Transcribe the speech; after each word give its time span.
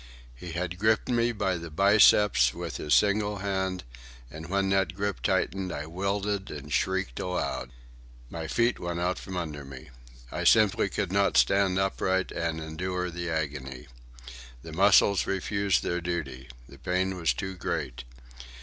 He 0.35 0.53
had 0.53 0.79
gripped 0.79 1.09
me 1.09 1.31
by 1.31 1.57
the 1.57 1.69
biceps 1.69 2.55
with 2.55 2.77
his 2.77 2.95
single 2.95 3.37
hand, 3.37 3.83
and 4.31 4.49
when 4.49 4.69
that 4.69 4.95
grip 4.95 5.21
tightened 5.21 5.71
I 5.71 5.85
wilted 5.85 6.49
and 6.49 6.73
shrieked 6.73 7.19
aloud. 7.19 7.69
My 8.27 8.47
feet 8.47 8.79
went 8.79 8.99
out 8.99 9.19
from 9.19 9.37
under 9.37 9.63
me. 9.63 9.91
I 10.31 10.43
simply 10.43 10.89
could 10.89 11.11
not 11.11 11.37
stand 11.37 11.77
upright 11.77 12.31
and 12.31 12.59
endure 12.59 13.11
the 13.11 13.29
agony. 13.29 13.85
The 14.63 14.73
muscles 14.73 15.27
refused 15.27 15.83
their 15.83 16.01
duty. 16.01 16.49
The 16.67 16.79
pain 16.79 17.15
was 17.15 17.31
too 17.31 17.53
great. 17.53 18.03